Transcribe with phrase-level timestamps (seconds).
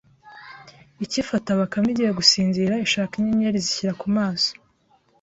[1.05, 4.51] Ikifata Bakame igiye gusinzira ishaka inyenyeri izishyira ku maso,